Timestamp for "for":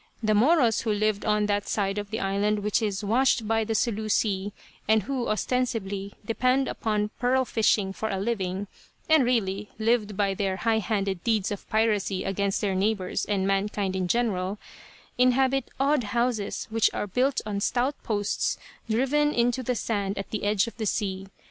7.93-8.09